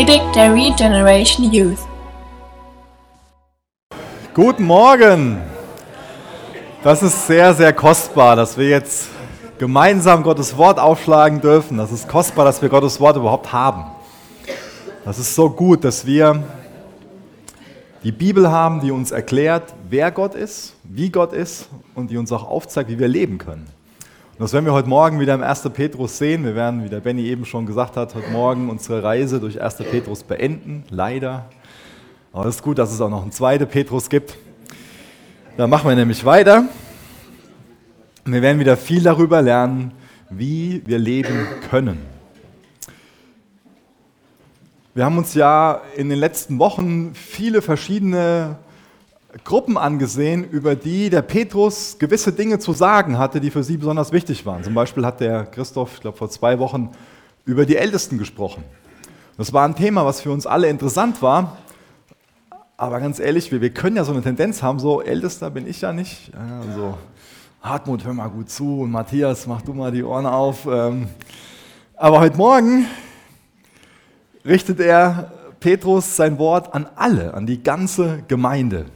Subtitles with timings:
[0.00, 1.76] Predigt der Regeneration Youth.
[4.32, 5.42] Guten Morgen!
[6.82, 9.10] Das ist sehr, sehr kostbar, dass wir jetzt
[9.58, 11.76] gemeinsam Gottes Wort aufschlagen dürfen.
[11.76, 13.90] Das ist kostbar, dass wir Gottes Wort überhaupt haben.
[15.04, 16.44] Das ist so gut, dass wir
[18.02, 22.32] die Bibel haben, die uns erklärt, wer Gott ist, wie Gott ist und die uns
[22.32, 23.66] auch aufzeigt, wie wir leben können.
[24.40, 25.68] Das werden wir heute Morgen wieder im 1.
[25.74, 26.44] Petrus sehen.
[26.46, 29.74] Wir werden, wie der Benny eben schon gesagt hat, heute Morgen unsere Reise durch 1.
[29.90, 31.44] Petrus beenden, leider.
[32.32, 34.38] Aber es ist gut, dass es auch noch einen zweiten Petrus gibt.
[35.58, 36.64] Da machen wir nämlich weiter.
[38.24, 39.92] Wir werden wieder viel darüber lernen,
[40.30, 41.98] wie wir leben können.
[44.94, 48.56] Wir haben uns ja in den letzten Wochen viele verschiedene
[49.44, 54.12] Gruppen angesehen, über die der Petrus gewisse Dinge zu sagen hatte, die für sie besonders
[54.12, 54.64] wichtig waren.
[54.64, 56.90] Zum Beispiel hat der Christoph, ich glaube vor zwei Wochen,
[57.44, 58.64] über die Ältesten gesprochen.
[59.36, 61.56] Das war ein Thema, was für uns alle interessant war.
[62.76, 65.80] Aber ganz ehrlich, wir, wir können ja so eine Tendenz haben, so Ältester bin ich
[65.80, 66.32] ja nicht.
[66.34, 66.96] Also,
[67.62, 70.66] Hartmut, hör mal gut zu und Matthias, mach du mal die Ohren auf.
[70.66, 71.08] Ähm,
[71.94, 72.86] aber heute Morgen
[74.44, 78.86] richtet er Petrus sein Wort an alle, an die ganze Gemeinde.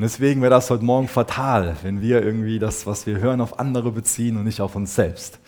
[0.00, 3.58] Und deswegen wäre das heute Morgen fatal, wenn wir irgendwie das, was wir hören, auf
[3.58, 5.38] andere beziehen und nicht auf uns selbst.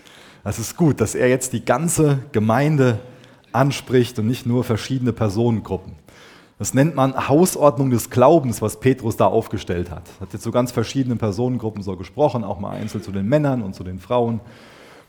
[0.45, 2.99] Es ist gut, dass er jetzt die ganze Gemeinde
[3.53, 5.95] anspricht und nicht nur verschiedene Personengruppen.
[6.59, 10.03] Das nennt man Hausordnung des Glaubens, was Petrus da aufgestellt hat.
[10.19, 13.63] Er hat jetzt so ganz verschiedene Personengruppen so gesprochen, auch mal einzeln zu den Männern
[13.63, 14.41] und zu den Frauen.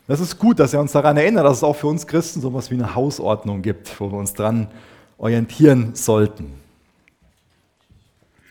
[0.06, 2.48] Das ist gut, dass er uns daran erinnert, dass es auch für uns Christen so
[2.48, 4.68] etwas wie eine Hausordnung gibt, wo wir uns dran
[5.18, 6.63] orientieren sollten.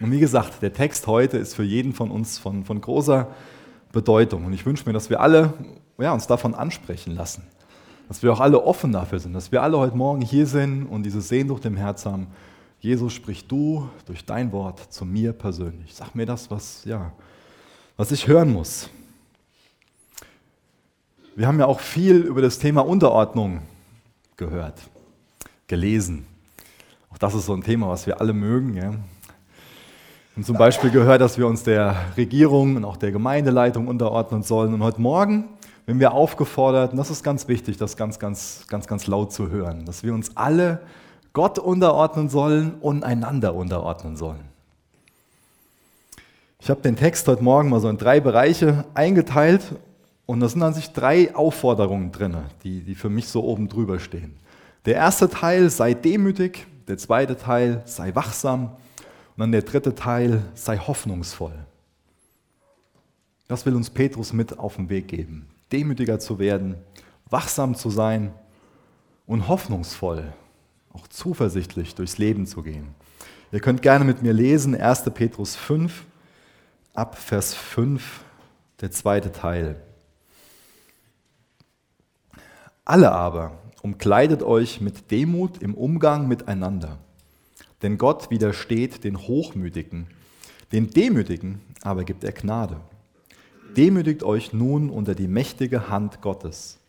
[0.03, 3.29] Und wie gesagt, der Text heute ist für jeden von uns von, von großer
[3.93, 4.43] Bedeutung.
[4.43, 5.53] Und ich wünsche mir, dass wir alle
[5.97, 7.43] ja, uns davon ansprechen lassen.
[8.09, 11.03] Dass wir auch alle offen dafür sind, dass wir alle heute Morgen hier sind und
[11.03, 12.27] diese Sehnsucht im Herz haben.
[12.81, 15.95] Jesus, sprich du durch dein Wort zu mir persönlich.
[15.95, 17.13] Sag mir das, was, ja,
[17.95, 18.89] was ich hören muss.
[21.37, 23.61] Wir haben ja auch viel über das Thema Unterordnung
[24.35, 24.81] gehört,
[25.67, 26.25] gelesen.
[27.09, 28.75] Auch das ist so ein Thema, was wir alle mögen.
[28.75, 28.95] Ja.
[30.35, 34.73] Und zum Beispiel gehört, dass wir uns der Regierung und auch der Gemeindeleitung unterordnen sollen.
[34.73, 35.47] Und heute Morgen
[35.85, 39.51] werden wir aufgefordert, und das ist ganz wichtig, das ganz, ganz, ganz, ganz laut zu
[39.51, 40.81] hören, dass wir uns alle
[41.33, 44.45] Gott unterordnen sollen und einander unterordnen sollen.
[46.59, 49.61] Ich habe den Text heute Morgen mal so in drei Bereiche eingeteilt
[50.25, 53.99] und da sind an sich drei Aufforderungen drin, die, die für mich so oben drüber
[53.99, 54.37] stehen.
[54.85, 58.71] Der erste Teil sei demütig, der zweite Teil sei wachsam
[59.35, 61.65] und dann der dritte Teil, sei hoffnungsvoll.
[63.47, 65.47] Das will uns Petrus mit auf den Weg geben.
[65.71, 66.75] Demütiger zu werden,
[67.29, 68.31] wachsam zu sein
[69.25, 70.33] und hoffnungsvoll,
[70.93, 72.93] auch zuversichtlich durchs Leben zu gehen.
[73.51, 75.03] Ihr könnt gerne mit mir lesen, 1.
[75.13, 76.05] Petrus 5,
[76.93, 78.23] ab Vers 5,
[78.81, 79.81] der zweite Teil.
[82.85, 86.99] Alle aber umkleidet euch mit Demut im Umgang miteinander
[87.83, 90.07] denn Gott widersteht den Hochmütigen,
[90.71, 92.77] den Demütigen aber gibt er Gnade.
[93.75, 96.79] Demütigt euch nun unter die mächtige Hand Gottes,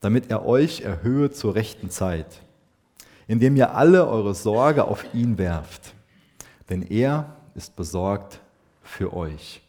[0.00, 2.40] damit er euch erhöhe zur rechten Zeit,
[3.28, 5.94] indem ihr alle eure Sorge auf ihn werft,
[6.70, 8.40] denn er ist besorgt
[8.82, 9.60] für euch.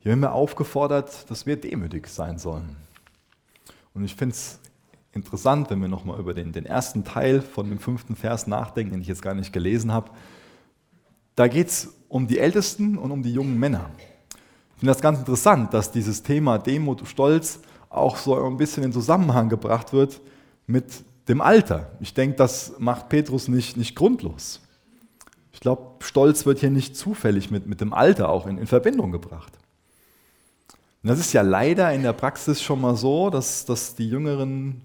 [0.00, 2.76] Hier werden wir aufgefordert, dass wir demütig sein sollen.
[3.94, 4.58] Und ich finde es
[5.12, 9.02] interessant, wenn wir nochmal über den, den ersten Teil von dem fünften Vers nachdenken, den
[9.02, 10.10] ich jetzt gar nicht gelesen habe.
[11.34, 13.90] Da geht es um die Ältesten und um die jungen Männer.
[14.74, 18.92] Ich finde das ganz interessant, dass dieses Thema Demut Stolz auch so ein bisschen in
[18.92, 20.20] Zusammenhang gebracht wird
[20.66, 20.86] mit
[21.28, 21.92] dem Alter.
[22.00, 24.60] Ich denke, das macht Petrus nicht, nicht grundlos.
[25.52, 29.12] Ich glaube, Stolz wird hier nicht zufällig mit, mit dem Alter auch in, in Verbindung
[29.12, 29.52] gebracht.
[31.02, 34.82] Und das ist ja leider in der Praxis schon mal so, dass, dass die Jüngeren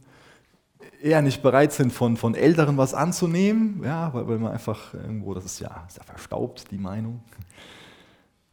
[1.02, 5.34] eher nicht bereit sind, von, von Älteren was anzunehmen, ja, weil, weil man einfach irgendwo,
[5.34, 7.22] das ist ja, ist ja verstaubt, die Meinung.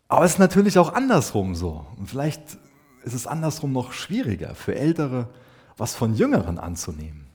[0.09, 1.87] Aber es ist natürlich auch andersrum so.
[1.97, 2.59] Und vielleicht
[3.03, 5.29] ist es andersrum noch schwieriger für Ältere,
[5.77, 7.27] was von Jüngeren anzunehmen.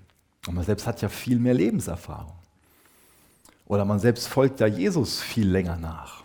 [0.48, 2.34] Und man selbst hat ja viel mehr Lebenserfahrung.
[3.66, 6.24] Oder man selbst folgt ja Jesus viel länger nach.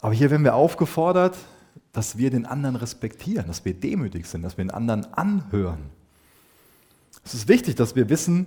[0.00, 1.36] Aber hier werden wir aufgefordert,
[1.92, 5.90] dass wir den anderen respektieren, dass wir demütig sind, dass wir den anderen anhören
[7.24, 8.46] es ist wichtig, dass wir wissen,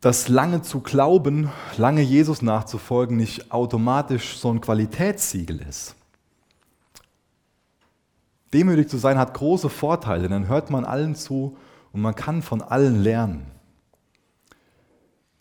[0.00, 1.48] dass lange zu glauben,
[1.78, 5.94] lange Jesus nachzufolgen, nicht automatisch so ein Qualitätssiegel ist.
[8.52, 11.56] Demütig zu sein hat große Vorteile, dann hört man allen zu
[11.92, 13.46] und man kann von allen lernen.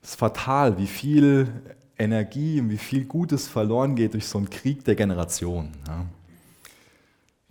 [0.04, 1.50] Es ist fatal, wie viel
[1.98, 5.72] Energie und wie viel Gutes verloren geht durch so einen Krieg der Generation.
[5.88, 6.06] Ja.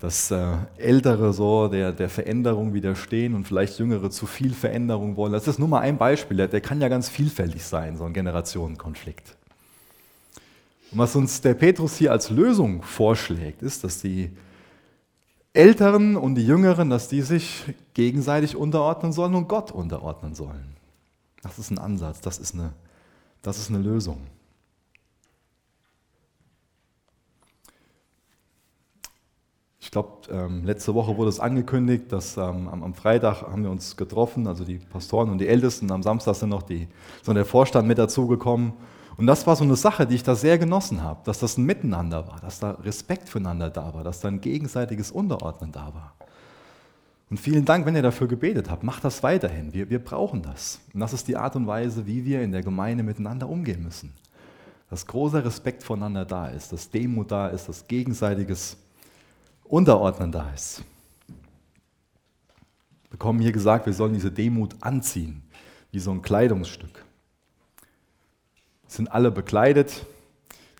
[0.00, 5.32] Dass äh, Ältere so der, der Veränderung widerstehen und vielleicht Jüngere zu viel Veränderung wollen.
[5.32, 8.14] Das ist nur mal ein Beispiel, der, der kann ja ganz vielfältig sein, so ein
[8.14, 9.36] Generationenkonflikt.
[10.90, 14.30] Und was uns der Petrus hier als Lösung vorschlägt, ist, dass die
[15.52, 17.64] Älteren und die Jüngeren, dass die sich
[17.94, 20.76] gegenseitig unterordnen sollen und Gott unterordnen sollen.
[21.42, 22.72] Das ist ein Ansatz, das ist eine,
[23.42, 24.18] das ist eine Lösung.
[29.90, 33.96] Ich glaube, ähm, letzte Woche wurde es angekündigt, dass ähm, am, Freitag haben wir uns
[33.96, 35.90] getroffen, also die Pastoren und die Ältesten.
[35.90, 36.86] Am Samstag sind noch die,
[37.24, 38.72] so der Vorstand mit dazugekommen.
[39.16, 41.64] Und das war so eine Sache, die ich da sehr genossen habe, dass das ein
[41.64, 46.14] Miteinander war, dass da Respekt füreinander da war, dass da ein gegenseitiges Unterordnen da war.
[47.28, 48.84] Und vielen Dank, wenn ihr dafür gebetet habt.
[48.84, 49.72] Macht das weiterhin.
[49.74, 50.78] Wir, wir brauchen das.
[50.94, 54.12] Und das ist die Art und Weise, wie wir in der Gemeinde miteinander umgehen müssen.
[54.88, 58.76] Dass großer Respekt voneinander da ist, dass Demut da ist, dass gegenseitiges
[59.70, 60.82] Unterordnen da ist.
[63.02, 65.42] Wir bekommen hier gesagt, wir sollen diese Demut anziehen,
[65.90, 67.04] wie so ein Kleidungsstück
[68.90, 70.04] sind alle bekleidet.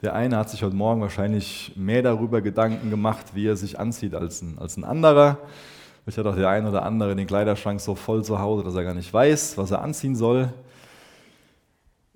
[0.03, 4.15] Der eine hat sich heute Morgen wahrscheinlich mehr darüber Gedanken gemacht, wie er sich anzieht,
[4.15, 5.39] als ein, als ein anderer.
[6.03, 8.85] Vielleicht hat auch der eine oder andere den Kleiderschrank so voll zu Hause, dass er
[8.85, 10.53] gar nicht weiß, was er anziehen soll.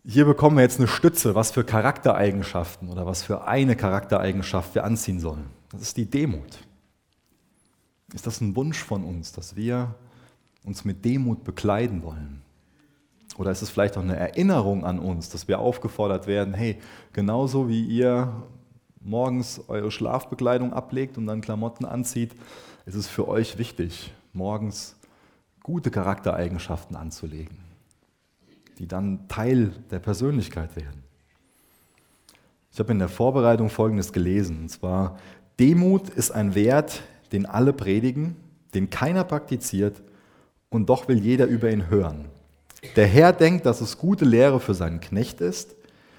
[0.06, 4.84] Hier bekommen wir jetzt eine Stütze, was für Charaktereigenschaften oder was für eine Charaktereigenschaft wir
[4.84, 5.46] anziehen sollen.
[5.74, 6.58] Das ist die Demut.
[8.12, 9.94] Ist das ein Wunsch von uns, dass wir
[10.64, 12.42] uns mit Demut bekleiden wollen?
[13.36, 16.78] Oder ist es vielleicht auch eine Erinnerung an uns, dass wir aufgefordert werden, hey,
[17.12, 18.32] genauso wie ihr
[19.00, 22.32] morgens eure Schlafbekleidung ablegt und dann Klamotten anzieht,
[22.86, 24.96] ist es für euch wichtig, morgens
[25.62, 27.58] gute Charaktereigenschaften anzulegen,
[28.78, 31.02] die dann Teil der Persönlichkeit werden.
[32.72, 35.18] Ich habe in der Vorbereitung Folgendes gelesen, und zwar,
[35.60, 37.02] Demut ist ein Wert,
[37.32, 38.36] den alle predigen,
[38.74, 40.02] den keiner praktiziert
[40.68, 42.26] und doch will jeder über ihn hören.
[42.96, 45.76] Der Herr denkt, dass es gute Lehre für seinen Knecht ist,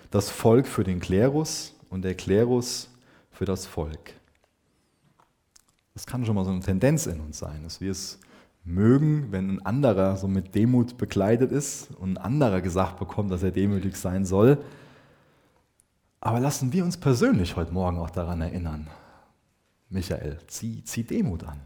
[0.09, 2.89] das Volk für den Klerus und der Klerus
[3.29, 4.13] für das Volk.
[5.93, 8.19] Das kann schon mal so eine Tendenz in uns sein, dass wir es
[8.63, 13.43] mögen, wenn ein anderer so mit Demut bekleidet ist und ein anderer gesagt bekommt, dass
[13.43, 14.57] er demütig sein soll.
[16.19, 18.87] Aber lassen wir uns persönlich heute Morgen auch daran erinnern.
[19.95, 21.59] Michael, zieh, zieh Demut an.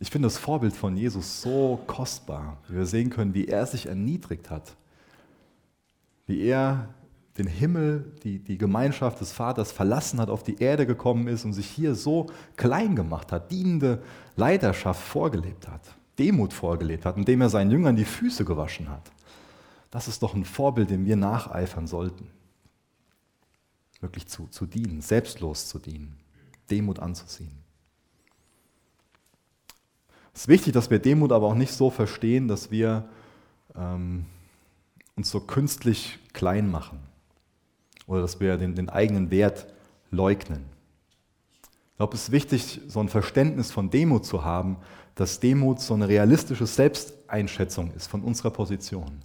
[0.00, 3.86] Ich finde das Vorbild von Jesus so kostbar, wie wir sehen können, wie er sich
[3.86, 4.74] erniedrigt hat,
[6.26, 6.88] wie er
[7.36, 11.52] den Himmel, die, die Gemeinschaft des Vaters verlassen hat, auf die Erde gekommen ist und
[11.52, 14.02] sich hier so klein gemacht hat, dienende
[14.36, 15.82] Leiterschaft vorgelebt hat,
[16.18, 19.12] Demut vorgelebt hat, indem er seinen Jüngern die Füße gewaschen hat.
[19.90, 22.30] Das ist doch ein Vorbild, dem wir nacheifern sollten.
[24.00, 26.16] Wirklich zu, zu dienen, selbstlos zu dienen,
[26.70, 27.52] Demut anzuziehen.
[30.34, 33.08] Es ist wichtig, dass wir Demut aber auch nicht so verstehen, dass wir
[33.74, 34.26] ähm,
[35.16, 37.00] uns so künstlich klein machen
[38.06, 39.66] oder dass wir den, den eigenen Wert
[40.12, 40.64] leugnen.
[41.90, 44.76] Ich glaube, es ist wichtig, so ein Verständnis von Demut zu haben,
[45.16, 49.18] dass Demut so eine realistische Selbsteinschätzung ist von unserer Position.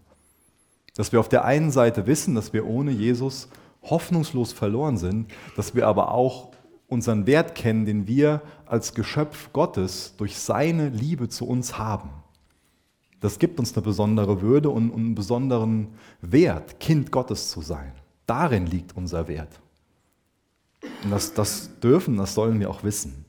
[0.96, 3.48] Dass wir auf der einen Seite wissen, dass wir ohne Jesus
[3.84, 6.52] hoffnungslos verloren sind, dass wir aber auch
[6.88, 12.10] unseren Wert kennen, den wir als Geschöpf Gottes durch seine Liebe zu uns haben.
[13.20, 15.90] Das gibt uns eine besondere Würde und einen besonderen
[16.22, 17.94] Wert, Kind Gottes zu sein.
[18.26, 19.60] Darin liegt unser Wert.
[21.04, 23.26] Und das, das dürfen, das sollen wir auch wissen.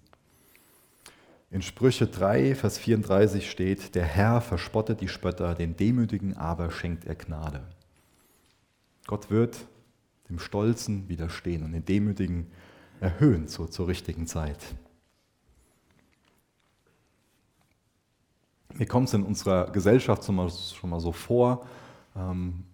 [1.50, 7.04] In Sprüche 3, Vers 34 steht, der Herr verspottet die Spötter, den Demütigen aber schenkt
[7.04, 7.62] er Gnade.
[9.06, 9.58] Gott wird
[10.28, 12.46] dem Stolzen widerstehen und den Demütigen
[13.00, 14.58] erhöhen zur, zur richtigen Zeit.
[18.76, 21.66] Mir kommt es in unserer Gesellschaft schon mal, schon mal so vor,
[22.16, 22.64] ähm,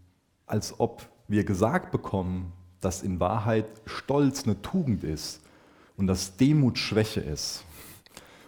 [0.47, 5.43] als ob wir gesagt bekommen, dass in Wahrheit Stolz eine Tugend ist
[5.97, 7.65] und dass Demut Schwäche ist.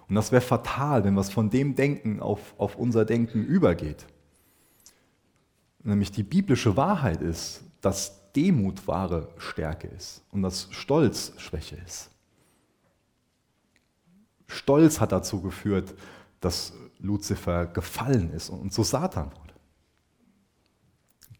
[0.08, 4.06] Und das wäre fatal, wenn was von dem Denken auf, auf unser Denken übergeht.
[5.84, 12.10] Nämlich die biblische Wahrheit ist, dass Demut wahre Stärke ist und dass Stolz Schwäche ist.
[14.46, 15.94] Stolz hat dazu geführt,
[16.40, 19.54] dass Luzifer gefallen ist und zu Satan wurde.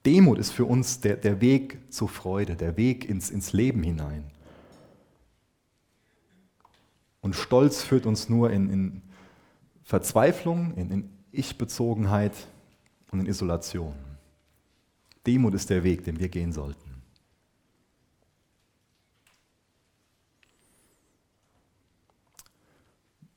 [0.05, 4.25] Demut ist für uns der, der Weg zur Freude, der Weg ins, ins Leben hinein.
[7.21, 9.03] Und Stolz führt uns nur in, in
[9.85, 12.33] Verzweiflung, in, in Ich-Bezogenheit
[13.13, 13.95] und in Isolation.
[15.25, 16.82] Demut ist der Weg, den wir gehen sollten.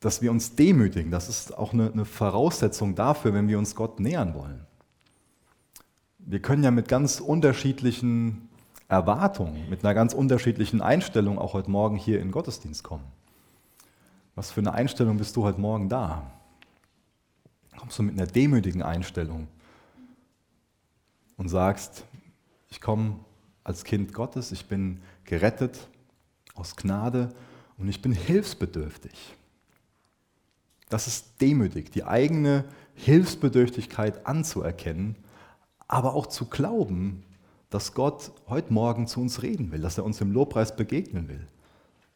[0.05, 3.99] Dass wir uns demütigen, das ist auch eine, eine Voraussetzung dafür, wenn wir uns Gott
[3.99, 4.63] nähern wollen.
[6.19, 8.47] Wir können ja mit ganz unterschiedlichen
[8.87, 13.05] Erwartungen, mit einer ganz unterschiedlichen Einstellung auch heute Morgen hier in Gottesdienst kommen.
[14.35, 16.31] Was für eine Einstellung bist du heute Morgen da?
[17.75, 19.47] Kommst du mit einer demütigen Einstellung
[21.35, 22.05] und sagst,
[22.69, 23.21] ich komme
[23.63, 25.87] als Kind Gottes, ich bin gerettet
[26.53, 27.33] aus Gnade
[27.79, 29.35] und ich bin hilfsbedürftig.
[30.89, 32.65] Das ist demütig, die eigene
[32.95, 35.15] Hilfsbedürftigkeit anzuerkennen,
[35.87, 37.23] aber auch zu glauben,
[37.69, 41.47] dass Gott heute Morgen zu uns reden will, dass er uns im Lobpreis begegnen will,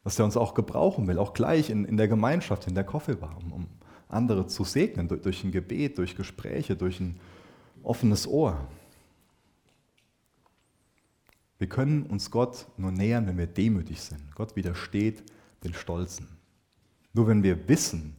[0.03, 3.35] dass er uns auch gebrauchen will, auch gleich in, in der Gemeinschaft, in der Koffelbar,
[3.38, 3.67] um, um
[4.07, 7.19] andere zu segnen, durch, durch ein Gebet, durch Gespräche, durch ein
[7.83, 8.67] offenes Ohr.
[11.57, 14.33] Wir können uns Gott nur nähern, wenn wir demütig sind.
[14.33, 15.23] Gott widersteht
[15.63, 16.27] den Stolzen.
[17.13, 18.15] Nur wenn wir wissen,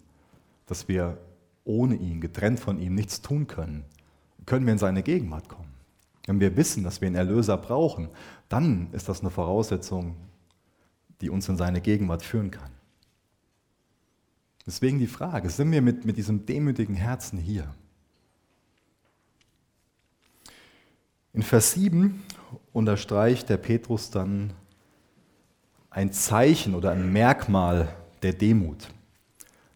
[0.70, 1.18] dass wir
[1.64, 3.84] ohne ihn, getrennt von ihm, nichts tun können,
[4.46, 5.74] können wir in seine Gegenwart kommen.
[6.26, 8.08] Wenn wir wissen, dass wir einen Erlöser brauchen,
[8.48, 10.14] dann ist das eine Voraussetzung,
[11.20, 12.70] die uns in seine Gegenwart führen kann.
[14.64, 17.74] Deswegen die Frage, sind wir mit, mit diesem demütigen Herzen hier?
[21.32, 22.22] In Vers 7
[22.72, 24.52] unterstreicht der Petrus dann
[25.90, 27.88] ein Zeichen oder ein Merkmal
[28.22, 28.88] der Demut.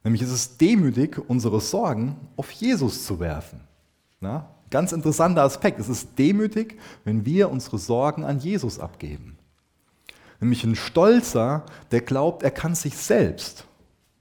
[0.04, 3.60] Nämlich ist es demütig, unsere Sorgen auf Jesus zu werfen.
[4.20, 5.80] Na, ganz interessanter Aspekt.
[5.80, 9.38] Es ist demütig, wenn wir unsere Sorgen an Jesus abgeben.
[10.40, 13.66] Nämlich ein Stolzer, der glaubt, er kann sich selbst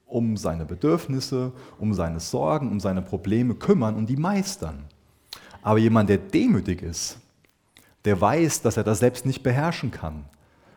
[0.06, 4.86] um seine Bedürfnisse, um seine Sorgen, um seine Probleme kümmern und die meistern.
[5.64, 7.18] Aber jemand, der demütig ist,
[8.06, 10.26] der weiß, dass er das selbst nicht beherrschen kann,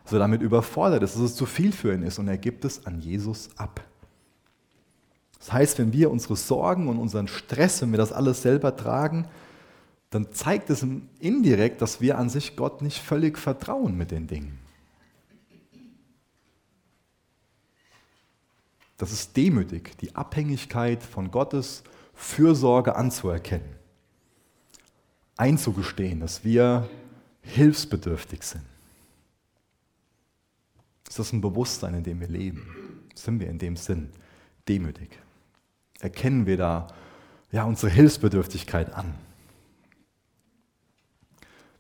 [0.05, 2.65] dass er damit überfordert ist, dass es zu viel für ihn ist und er gibt
[2.65, 3.85] es an Jesus ab.
[5.39, 9.29] Das heißt, wenn wir unsere Sorgen und unseren Stress, wenn wir das alles selber tragen,
[10.11, 10.85] dann zeigt es
[11.21, 14.59] indirekt, dass wir an sich Gott nicht völlig vertrauen mit den Dingen.
[18.97, 21.83] Das ist demütig, die Abhängigkeit von Gottes
[22.15, 23.77] Fürsorge anzuerkennen.
[25.37, 26.89] Einzugestehen, dass wir
[27.43, 28.65] hilfsbedürftig sind.
[31.07, 33.07] Ist das ein Bewusstsein, in dem wir leben?
[33.15, 34.11] Sind wir in dem Sinn
[34.67, 35.11] demütig?
[36.01, 36.89] Erkennen wir da
[37.53, 39.15] ja, unsere Hilfsbedürftigkeit an?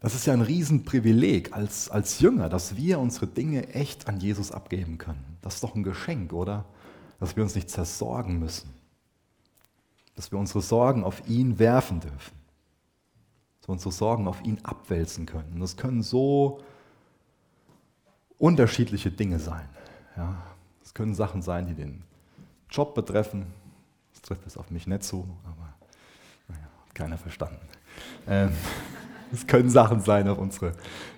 [0.00, 4.52] Das ist ja ein Riesenprivileg als, als Jünger, dass wir unsere Dinge echt an Jesus
[4.52, 5.24] abgeben können.
[5.42, 6.64] Das ist doch ein Geschenk, oder?
[7.18, 8.70] dass wir uns nicht zersorgen müssen,
[10.14, 12.34] dass wir unsere Sorgen auf ihn werfen dürfen,
[13.58, 15.54] dass wir unsere Sorgen auf ihn abwälzen können.
[15.54, 16.60] Und das können so
[18.38, 19.68] unterschiedliche Dinge sein.
[20.16, 20.36] Ja,
[20.82, 22.02] es können Sachen sein, die den
[22.70, 23.46] Job betreffen.
[24.26, 25.74] Trifft jetzt auf mich nicht zu, aber
[26.48, 27.60] naja, keiner verstanden.
[28.26, 28.50] Ähm,
[29.32, 30.72] es können Sachen sein, auch unsere,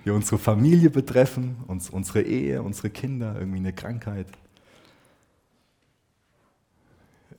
[0.05, 4.27] die unsere Familie betreffen, uns, unsere Ehe, unsere Kinder, irgendwie eine Krankheit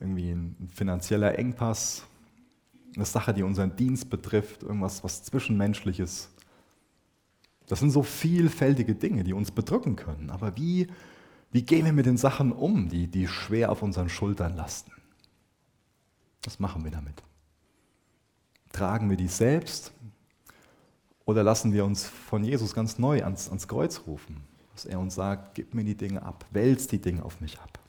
[0.01, 2.03] irgendwie ein finanzieller Engpass,
[2.95, 6.29] eine Sache, die unseren Dienst betrifft, irgendwas, was Zwischenmenschliches.
[7.67, 10.29] Das sind so vielfältige Dinge, die uns bedrücken können.
[10.29, 10.87] Aber wie,
[11.51, 14.91] wie gehen wir mit den Sachen um, die, die schwer auf unseren Schultern lasten?
[16.43, 17.21] Was machen wir damit?
[18.71, 19.91] Tragen wir die selbst
[21.25, 24.43] oder lassen wir uns von Jesus ganz neu ans, ans Kreuz rufen?
[24.73, 27.79] Dass er uns sagt, gib mir die Dinge ab, wälz die Dinge auf mich ab.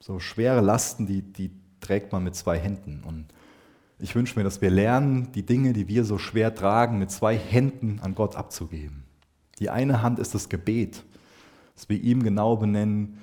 [0.00, 3.04] So schwere Lasten, die, die trägt man mit zwei Händen.
[3.04, 3.26] Und
[3.98, 7.36] ich wünsche mir, dass wir lernen, die Dinge, die wir so schwer tragen, mit zwei
[7.36, 9.04] Händen an Gott abzugeben.
[9.60, 11.04] Die eine Hand ist das Gebet,
[11.76, 13.18] dass wir ihm genau benennen,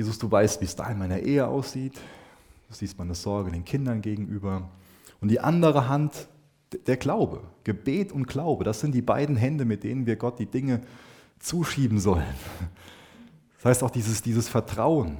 [0.00, 1.92] Jesus, du weißt, wie es da in meiner Ehe aussieht.
[2.68, 4.70] Du siehst meine Sorge den Kindern gegenüber.
[5.20, 6.26] Und die andere Hand,
[6.86, 7.42] der Glaube.
[7.64, 10.80] Gebet und Glaube, das sind die beiden Hände, mit denen wir Gott die Dinge
[11.38, 12.24] zuschieben sollen.
[13.56, 15.18] Das heißt auch dieses, dieses Vertrauen.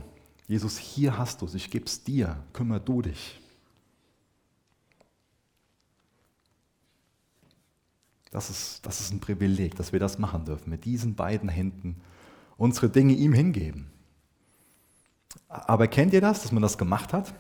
[0.49, 3.39] Jesus, hier hast du es, ich gebe es dir, kümmere du dich.
[8.31, 12.01] Das ist, das ist ein Privileg, dass wir das machen dürfen, mit diesen beiden Händen
[12.57, 13.90] unsere Dinge ihm hingeben.
[15.51, 17.35] Aber kennt ihr das, dass man das gemacht hat?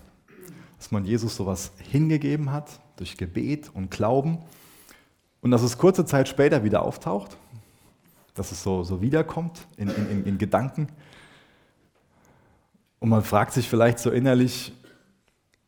[0.79, 4.38] Dass man Jesus sowas hingegeben hat durch Gebet und Glauben
[5.40, 7.37] und dass es kurze Zeit später wieder auftaucht?
[8.35, 10.88] Dass es so, so wiederkommt in, in, in Gedanken?
[12.99, 14.73] Und man fragt sich vielleicht so innerlich,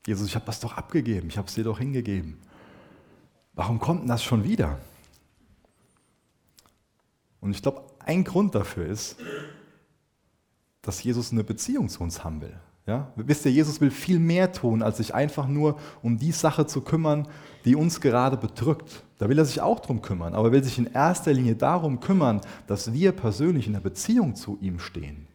[0.05, 2.39] Jesus, ich habe das doch abgegeben, ich habe es dir doch hingegeben.
[3.55, 4.81] Warum kommt denn das schon wieder?
[7.41, 9.17] Und ich glaube, ein Grund dafür ist,
[10.83, 12.55] dass Jesus eine Beziehung zu uns haben will.
[12.87, 13.13] Ja?
[13.17, 16.81] Wisst ihr, Jesus will viel mehr tun, als sich einfach nur um die Sache zu
[16.81, 17.29] kümmern,
[17.65, 19.05] die uns gerade bedrückt.
[19.19, 22.01] Da will er sich auch drum kümmern, aber er will sich in erster Linie darum
[22.01, 25.29] kümmern, dass wir persönlich in der Beziehung zu ihm stehen.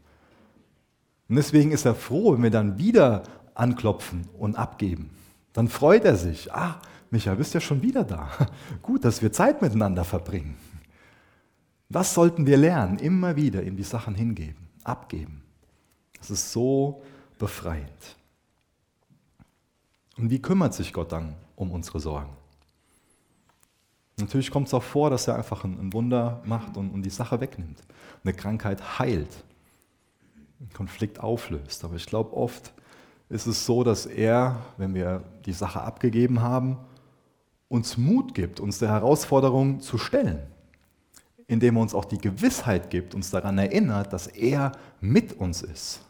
[1.29, 3.23] Und deswegen ist er froh, wenn wir dann wieder
[3.53, 5.09] anklopfen und abgeben.
[5.53, 6.53] Dann freut er sich.
[6.53, 8.29] Ah, Micha, bist ja schon wieder da.
[8.81, 10.55] Gut, dass wir Zeit miteinander verbringen.
[11.89, 15.43] Das sollten wir lernen, immer wieder ihm die Sachen hingeben, abgeben.
[16.17, 17.01] Das ist so
[17.37, 18.15] befreiend.
[20.17, 22.35] Und wie kümmert sich Gott dann um unsere Sorgen?
[24.19, 27.39] Natürlich kommt es auch vor, dass er einfach ein Wunder macht und, und die Sache
[27.39, 27.83] wegnimmt,
[28.23, 29.43] eine Krankheit heilt,
[30.59, 31.85] einen Konflikt auflöst.
[31.85, 32.73] Aber ich glaube, oft
[33.29, 36.77] ist es so, dass er, wenn wir die Sache abgegeben haben,
[37.69, 40.47] uns Mut gibt, uns der Herausforderung zu stellen,
[41.47, 46.01] indem er uns auch die Gewissheit gibt, uns daran erinnert, dass er mit uns ist.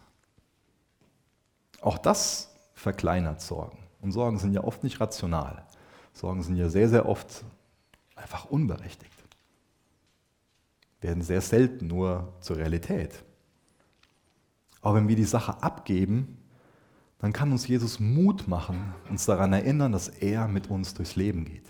[1.82, 3.78] Auch das verkleinert Sorgen.
[4.02, 5.64] Und Sorgen sind ja oft nicht rational.
[6.14, 7.44] Sorgen sind ja sehr, sehr oft
[8.16, 9.14] einfach unberechtigt.
[11.02, 13.24] Werden sehr selten nur zur Realität.
[14.82, 16.38] Aber wenn wir die Sache abgeben,
[17.20, 21.46] dann kann uns Jesus Mut machen, uns daran erinnern, dass er mit uns durchs Leben
[21.46, 21.66] geht.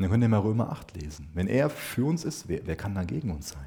[0.00, 1.28] Und dann könnt ihr mal Römer 8 lesen.
[1.34, 3.66] Wenn er für uns ist, wer, wer kann da gegen uns sein?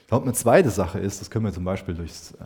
[0.00, 2.44] Ich glaube, eine zweite Sache ist, das können wir zum Beispiel durchs, äh,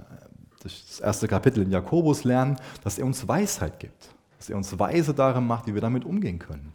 [0.61, 4.14] durch das erste Kapitel in Jakobus lernen, dass er uns Weisheit gibt.
[4.37, 6.75] Dass er uns weise darin macht, wie wir damit umgehen können.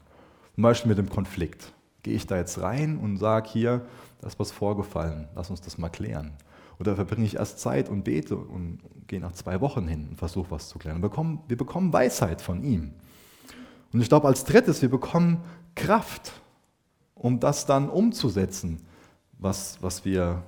[0.56, 1.72] Zum Beispiel mit dem Konflikt.
[2.02, 3.86] Gehe ich da jetzt rein und sage hier,
[4.22, 6.32] da ist was vorgefallen, lass uns das mal klären.
[6.80, 10.50] Oder verbringe ich erst Zeit und bete und gehe nach zwei Wochen hin und versuche
[10.50, 10.98] was zu klären.
[10.98, 12.94] Wir bekommen, wir bekommen Weisheit von ihm.
[13.94, 15.44] Und ich glaube, als drittes, wir bekommen
[15.76, 16.32] Kraft,
[17.14, 18.86] um das dann umzusetzen,
[19.38, 20.44] was, was wir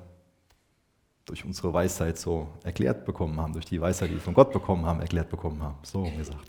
[1.25, 4.85] durch unsere Weisheit so erklärt bekommen haben, durch die Weisheit, die wir von Gott bekommen
[4.85, 5.77] haben, erklärt bekommen haben.
[5.83, 6.47] So gesagt.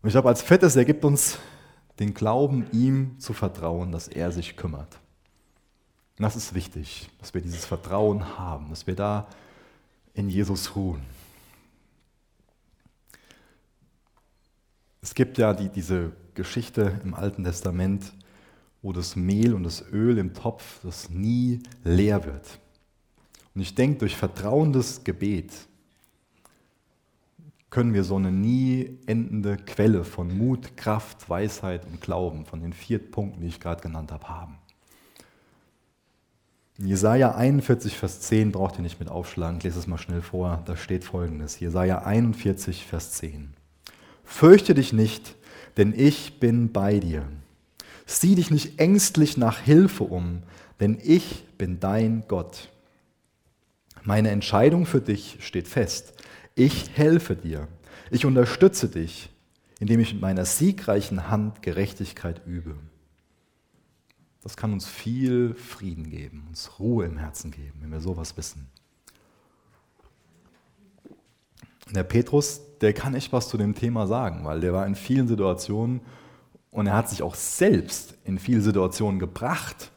[0.00, 1.38] Und ich glaube, als viertes, er gibt uns
[1.98, 4.98] den Glauben, ihm zu vertrauen, dass er sich kümmert.
[6.18, 9.26] Und das ist wichtig, dass wir dieses Vertrauen haben, dass wir da
[10.14, 11.02] in Jesus ruhen.
[15.02, 18.12] Es gibt ja die, diese Geschichte im Alten Testament,
[18.82, 22.60] wo das Mehl und das Öl im Topf, das nie leer wird.
[23.54, 25.52] Und ich denke, durch vertrauendes Gebet
[27.68, 32.72] können wir so eine nie endende Quelle von Mut, Kraft, Weisheit und Glauben, von den
[32.72, 34.58] vier Punkten, die ich gerade genannt habe, haben.
[36.78, 40.22] In Jesaja 41, Vers 10 braucht ihr nicht mit aufschlagen, ich lese es mal schnell
[40.22, 40.62] vor.
[40.64, 43.54] Da steht folgendes: Jesaja 41, Vers 10.
[44.32, 45.36] Fürchte dich nicht,
[45.76, 47.28] denn ich bin bei dir.
[48.06, 50.42] Sieh dich nicht ängstlich nach Hilfe um,
[50.80, 52.70] denn ich bin dein Gott.
[54.04, 56.14] Meine Entscheidung für dich steht fest.
[56.54, 57.68] Ich helfe dir.
[58.10, 59.28] Ich unterstütze dich,
[59.80, 62.76] indem ich mit meiner siegreichen Hand Gerechtigkeit übe.
[64.42, 68.66] Das kann uns viel Frieden geben, uns Ruhe im Herzen geben, wenn wir sowas wissen.
[71.94, 75.28] Der Petrus, der kann echt was zu dem Thema sagen, weil der war in vielen
[75.28, 76.00] Situationen
[76.70, 79.92] und er hat sich auch selbst in viele Situationen gebracht,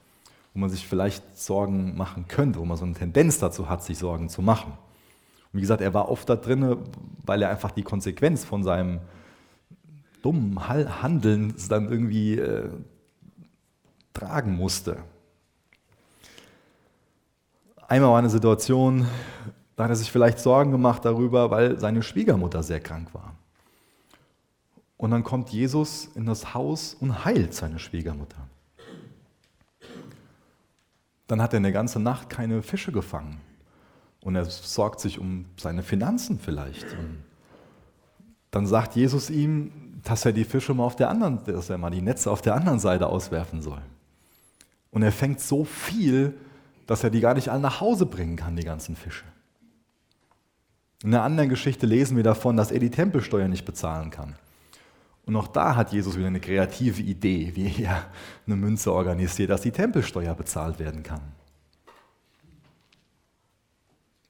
[0.53, 3.97] wo man sich vielleicht Sorgen machen könnte, wo man so eine Tendenz dazu hat, sich
[3.97, 4.73] Sorgen zu machen.
[4.73, 6.77] Und wie gesagt, er war oft da drin,
[7.25, 8.99] weil er einfach die Konsequenz von seinem
[10.21, 12.69] dummen Handeln dann irgendwie äh,
[14.13, 14.97] tragen musste.
[17.87, 19.07] Einmal war eine Situation,
[19.75, 23.35] da hat er sich vielleicht Sorgen gemacht darüber, weil seine Schwiegermutter sehr krank war.
[24.97, 28.47] Und dann kommt Jesus in das Haus und heilt seine Schwiegermutter.
[31.27, 33.41] Dann hat er eine ganze Nacht keine Fische gefangen.
[34.21, 36.93] Und er sorgt sich um seine Finanzen vielleicht.
[36.93, 37.23] Und
[38.51, 41.89] dann sagt Jesus ihm, dass er die Fische mal auf der anderen, dass er mal
[41.89, 43.81] die Netze auf der anderen Seite auswerfen soll.
[44.91, 46.33] Und er fängt so viel,
[46.87, 49.25] dass er die gar nicht alle nach Hause bringen kann, die ganzen Fische.
[51.03, 54.35] In einer anderen Geschichte lesen wir davon, dass er die Tempelsteuer nicht bezahlen kann.
[55.25, 58.05] Und auch da hat Jesus wieder eine kreative Idee, wie er
[58.45, 61.21] eine Münze organisiert, dass die Tempelsteuer bezahlt werden kann.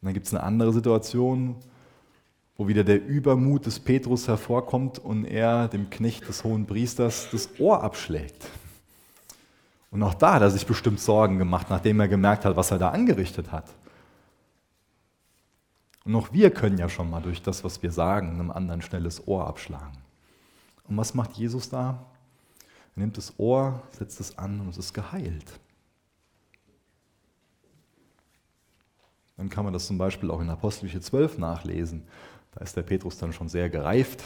[0.02, 1.56] Und dann gibt es eine andere Situation,
[2.58, 7.50] wo wieder der Übermut des Petrus hervorkommt und er dem Knecht des hohen Priesters das
[7.60, 8.46] Ohr abschlägt.
[9.92, 12.78] Und auch da hat er sich bestimmt Sorgen gemacht, nachdem er gemerkt hat, was er
[12.78, 13.66] da angerichtet hat.
[16.06, 19.28] Und auch wir können ja schon mal durch das, was wir sagen, einem anderen schnelles
[19.28, 19.98] Ohr abschlagen.
[20.84, 22.06] Und was macht Jesus da?
[22.96, 25.60] Er nimmt das Ohr, setzt es an und es ist geheilt.
[29.36, 32.04] Dann kann man das zum Beispiel auch in Apostelische 12 nachlesen.
[32.54, 34.24] Da ist der Petrus dann schon sehr gereift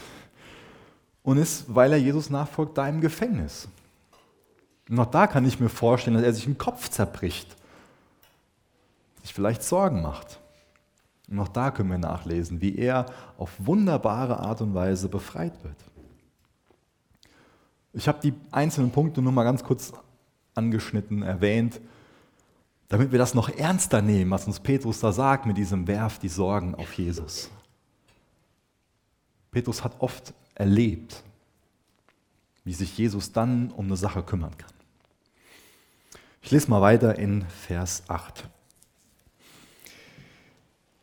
[1.24, 3.70] und ist, weil er Jesus nachfolgt, da im Gefängnis.
[4.90, 7.56] Und auch da kann ich mir vorstellen, dass er sich den Kopf zerbricht,
[9.22, 10.40] sich vielleicht Sorgen macht.
[11.30, 13.06] Und auch da können wir nachlesen, wie er
[13.38, 15.76] auf wunderbare Art und Weise befreit wird.
[17.94, 19.94] Ich habe die einzelnen Punkte nur mal ganz kurz
[20.56, 21.80] angeschnitten, erwähnt,
[22.88, 26.30] damit wir das noch ernster nehmen, was uns Petrus da sagt mit diesem Werf die
[26.30, 27.52] Sorgen auf Jesus.
[29.52, 31.24] Petrus hat oft erlebt,
[32.64, 34.72] wie sich Jesus dann um eine Sache kümmern kann.
[36.42, 38.48] Ich lese mal weiter in Vers 8.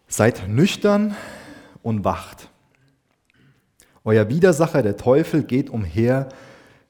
[0.08, 1.16] Seid nüchtern
[1.82, 2.48] und wacht.
[4.04, 6.28] Euer Widersacher, der Teufel, geht umher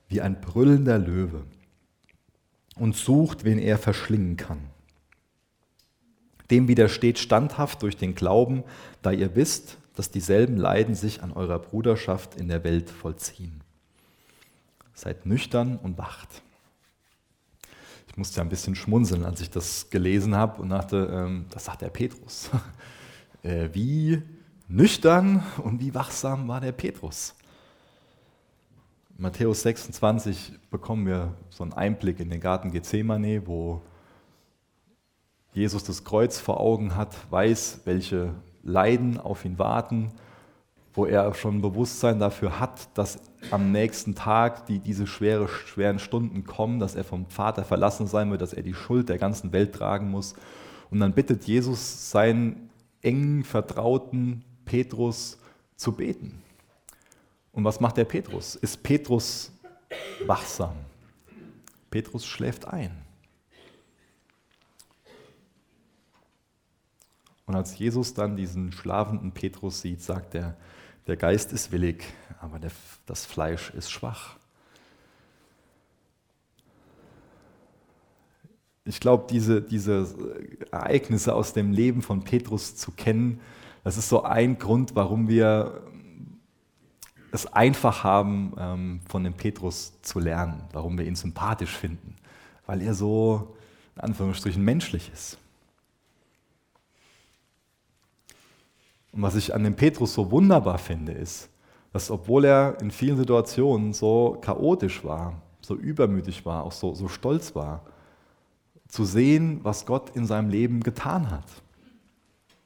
[0.09, 1.45] wie ein brüllender Löwe
[2.77, 4.61] und sucht, wen er verschlingen kann.
[6.51, 8.63] Dem widersteht standhaft durch den Glauben,
[9.03, 13.63] da ihr wisst, dass dieselben Leiden sich an eurer Bruderschaft in der Welt vollziehen.
[14.95, 16.43] Seid nüchtern und wacht.
[18.09, 21.83] Ich musste ein bisschen schmunzeln, als ich das gelesen habe und dachte, ähm, das sagt
[21.83, 22.51] der Petrus.
[23.47, 24.23] Äh, wie
[24.69, 27.35] nüchtern und wie wachsam war der Petrus?
[29.17, 33.81] In Matthäus 26 bekommen wir so einen Einblick in den Garten Gethsemane, wo
[35.53, 40.11] Jesus das Kreuz vor Augen hat, weiß, welche Leiden auf ihn warten,
[40.93, 43.19] wo er schon Bewusstsein dafür hat, dass
[43.51, 48.31] am nächsten Tag die, diese schwere, schweren Stunden kommen, dass er vom Vater verlassen sein
[48.31, 50.35] wird, dass er die Schuld der ganzen Welt tragen muss.
[50.91, 52.71] Und dann bittet Jesus seinen
[53.07, 55.39] engen Vertrauten Petrus
[55.77, 56.43] zu beten.
[57.53, 58.57] Und was macht der Petrus?
[58.57, 59.53] Ist Petrus
[60.27, 60.77] wachsam?
[61.89, 63.07] Petrus schläft ein.
[67.47, 70.57] Und als Jesus dann diesen schlafenden Petrus sieht, sagt er,
[71.07, 72.05] der Geist ist willig,
[72.41, 72.59] aber
[73.07, 74.37] das Fleisch ist schwach.
[78.87, 80.15] Ich glaube, diese, diese
[80.71, 83.41] Ereignisse aus dem Leben von Petrus zu kennen,
[83.83, 85.83] das ist so ein Grund, warum wir
[87.33, 92.15] es einfach haben, ähm, von dem Petrus zu lernen, warum wir ihn sympathisch finden,
[92.67, 93.57] weil er so,
[93.97, 95.37] in Anführungsstrichen, menschlich ist.
[99.13, 101.49] Und was ich an dem Petrus so wunderbar finde, ist,
[101.93, 107.09] dass obwohl er in vielen Situationen so chaotisch war, so übermütig war, auch so, so
[107.09, 107.83] stolz war,
[108.97, 111.45] zu sehen, was Gott in seinem Leben getan hat.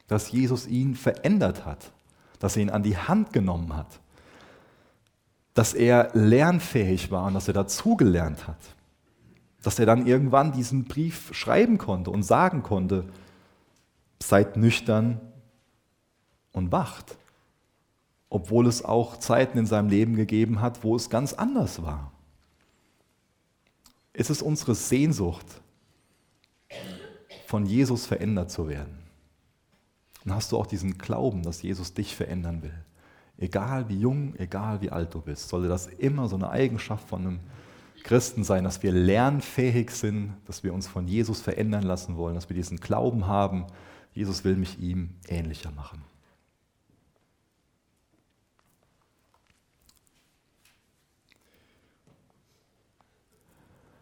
[0.07, 1.91] Dass Jesus ihn verändert hat,
[2.39, 3.99] dass er ihn an die Hand genommen hat,
[5.55, 8.77] dass er lernfähig war und dass er dazugelernt hat,
[9.63, 13.05] dass er dann irgendwann diesen Brief schreiben konnte und sagen konnte,
[14.23, 15.21] seid nüchtern
[16.53, 17.19] und wacht,
[18.29, 22.13] obwohl es auch Zeiten in seinem Leben gegeben hat, wo es ganz anders war.
[24.13, 25.61] Es ist unsere Sehnsucht,
[27.51, 28.97] von Jesus verändert zu werden.
[30.25, 32.85] Dann hast du auch diesen Glauben, dass Jesus dich verändern will.
[33.39, 37.27] Egal wie jung, egal wie alt du bist, sollte das immer so eine Eigenschaft von
[37.27, 37.41] einem
[38.05, 42.49] Christen sein, dass wir lernfähig sind, dass wir uns von Jesus verändern lassen wollen, dass
[42.49, 43.67] wir diesen Glauben haben,
[44.13, 46.05] Jesus will mich ihm ähnlicher machen.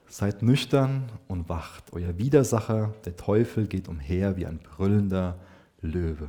[0.09, 1.93] Seid nüchtern und wacht.
[1.93, 5.39] Euer Widersacher, der Teufel, geht umher wie ein brüllender
[5.83, 6.29] Löwe.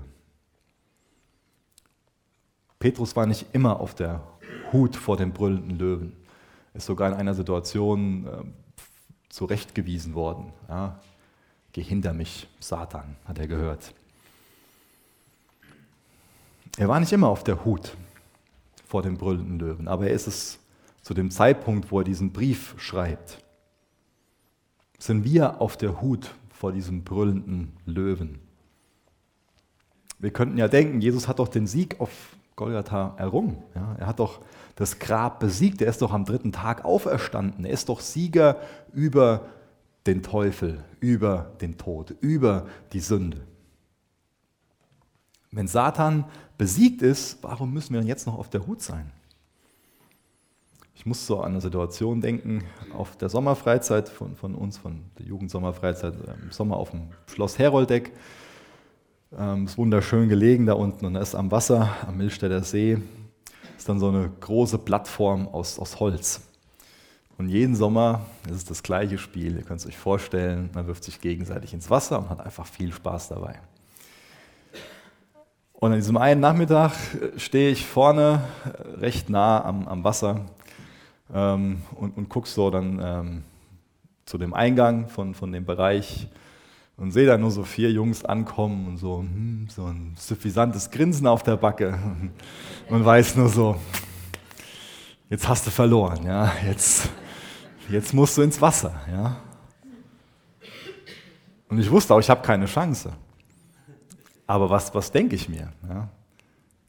[2.78, 4.22] Petrus war nicht immer auf der
[4.74, 6.14] Hut vor dem brüllenden Löwen.
[6.74, 8.44] Ist sogar in einer Situation äh,
[9.30, 10.52] zurechtgewiesen worden.
[10.68, 11.00] Ja,
[11.72, 13.94] Geh hinter mich, Satan, hat er gehört.
[16.78, 17.96] Er war nicht immer auf der Hut
[18.88, 20.60] vor dem brüllenden Löwen, aber er ist es
[21.02, 23.44] zu dem Zeitpunkt, wo er diesen Brief schreibt
[25.00, 28.40] sind wir auf der Hut vor diesem brüllenden Löwen.
[30.20, 32.10] Wir könnten ja denken, Jesus hat doch den Sieg auf
[32.58, 33.64] Golgatha errungen.
[33.74, 34.42] Ja, er hat doch
[34.76, 35.82] das Grab besiegt.
[35.82, 37.64] Er ist doch am dritten Tag auferstanden.
[37.64, 38.58] Er ist doch Sieger
[38.94, 39.46] über
[40.06, 43.42] den Teufel, über den Tod, über die Sünde.
[45.52, 46.26] Wenn Satan
[46.58, 49.12] besiegt ist, warum müssen wir dann jetzt noch auf der Hut sein?
[51.00, 55.28] Ich muss so an eine Situation denken, auf der Sommerfreizeit von, von uns, von der
[55.28, 58.12] Jugendsommerfreizeit, im Sommer auf dem Schloss Heroldeck.
[59.32, 62.98] Ähm, ist wunderschön gelegen da unten und da ist am Wasser, am Milchstädter See,
[63.78, 66.42] ist dann so eine große Plattform aus, aus Holz.
[67.38, 69.56] Und jeden Sommer ist es das gleiche Spiel.
[69.56, 72.92] Ihr könnt es euch vorstellen, man wirft sich gegenseitig ins Wasser und hat einfach viel
[72.92, 73.62] Spaß dabei.
[75.72, 76.92] Und an diesem einen Nachmittag
[77.38, 78.42] stehe ich vorne
[78.98, 80.46] recht nah am, am Wasser
[81.34, 83.44] ähm, und, und gucke so dann ähm,
[84.26, 86.28] zu dem Eingang von, von dem Bereich
[86.98, 91.28] und sehe da nur so vier Jungs ankommen und so, hm, so ein suffisantes Grinsen
[91.28, 91.98] auf der Backe
[92.90, 93.76] und weiß nur so,
[95.30, 97.10] jetzt hast du verloren, ja, jetzt,
[97.90, 99.38] jetzt musst du ins Wasser, ja.
[101.70, 103.12] Und ich wusste auch, ich habe keine Chance.
[104.48, 105.72] Aber was, was denke ich mir?
[105.88, 106.10] Ja?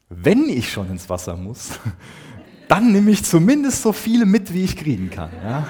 [0.09, 1.79] Wenn ich schon ins Wasser muss,
[2.71, 5.29] dann nehme ich zumindest so viele mit, wie ich kriegen kann.
[5.43, 5.67] Ja?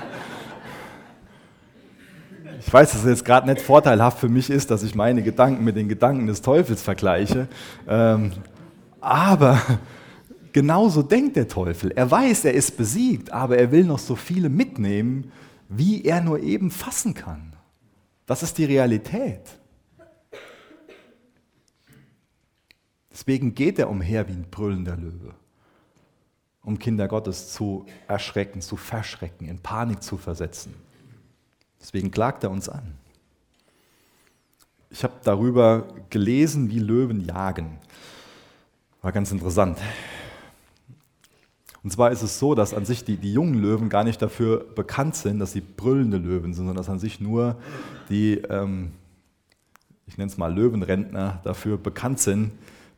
[2.59, 5.63] Ich weiß, dass es jetzt gerade nicht vorteilhaft für mich ist, dass ich meine Gedanken
[5.63, 7.47] mit den Gedanken des Teufels vergleiche.
[7.87, 8.33] Ähm,
[8.99, 9.59] aber
[10.53, 11.89] genauso denkt der Teufel.
[11.89, 15.31] Er weiß, er ist besiegt, aber er will noch so viele mitnehmen,
[15.69, 17.53] wie er nur eben fassen kann.
[18.27, 19.41] Das ist die Realität.
[23.11, 25.33] Deswegen geht er umher wie ein brüllender Löwe,
[26.63, 30.73] um Kinder Gottes zu erschrecken, zu verschrecken, in Panik zu versetzen.
[31.79, 32.93] Deswegen klagt er uns an.
[34.89, 37.79] Ich habe darüber gelesen, wie Löwen jagen.
[39.01, 39.79] War ganz interessant.
[41.83, 44.63] Und zwar ist es so, dass an sich die, die jungen Löwen gar nicht dafür
[44.75, 47.55] bekannt sind, dass sie brüllende Löwen sind, sondern dass an sich nur
[48.09, 48.91] die, ähm,
[50.05, 52.51] ich nenne es mal Löwenrentner, dafür bekannt sind,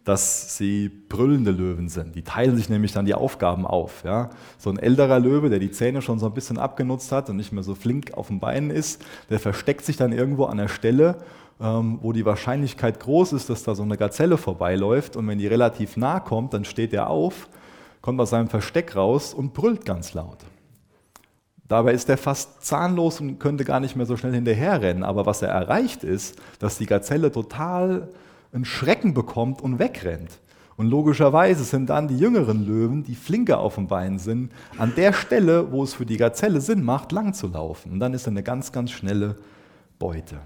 [0.03, 2.15] dass sie brüllende Löwen sind.
[2.15, 4.03] Die teilen sich nämlich dann die Aufgaben auf.
[4.03, 4.31] Ja?
[4.57, 7.53] So ein älterer Löwe, der die Zähne schon so ein bisschen abgenutzt hat und nicht
[7.53, 11.17] mehr so flink auf den Beinen ist, der versteckt sich dann irgendwo an der Stelle,
[11.61, 15.15] ähm, wo die Wahrscheinlichkeit groß ist, dass da so eine Gazelle vorbeiläuft.
[15.15, 17.47] Und wenn die relativ nah kommt, dann steht er auf,
[18.01, 20.39] kommt aus seinem Versteck raus und brüllt ganz laut.
[21.69, 25.03] Dabei ist er fast zahnlos und könnte gar nicht mehr so schnell hinterherrennen.
[25.03, 28.09] Aber was er erreicht ist, dass die Gazelle total
[28.53, 30.39] einen Schrecken bekommt und wegrennt.
[30.75, 35.13] Und logischerweise sind dann die jüngeren Löwen, die flinker auf dem Bein sind, an der
[35.13, 37.91] Stelle, wo es für die Gazelle Sinn macht, lang zu laufen.
[37.91, 39.35] Und dann ist er eine ganz, ganz schnelle
[39.99, 40.39] Beute.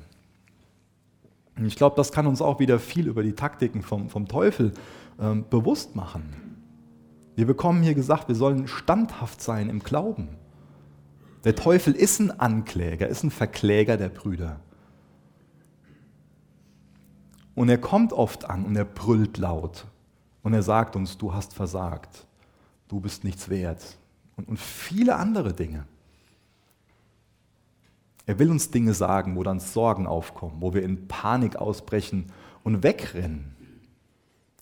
[1.58, 4.74] Und ich glaube, das kann uns auch wieder viel über die Taktiken vom, vom Teufel
[5.20, 6.48] ähm, bewusst machen.
[7.36, 10.30] Wir bekommen hier gesagt, wir sollen standhaft sein im Glauben.
[11.46, 14.60] Der Teufel ist ein Ankläger, ist ein Verkläger der Brüder.
[17.58, 19.88] Und er kommt oft an und er brüllt laut.
[20.43, 22.28] Und er sagt uns, du hast versagt,
[22.88, 23.98] du bist nichts wert.
[24.36, 25.88] Und, und viele andere Dinge.
[28.28, 32.32] Er will uns Dinge sagen, wo dann Sorgen aufkommen, wo wir in Panik ausbrechen
[32.63, 33.56] und wegrennen.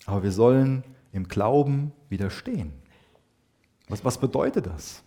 [0.06, 2.72] Aber wir sollen im Glauben widerstehen.
[3.90, 5.04] Was, was bedeutet das?